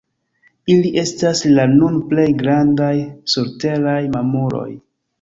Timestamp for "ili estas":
0.75-1.41